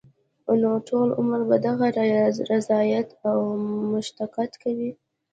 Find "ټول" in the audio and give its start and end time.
0.87-1.07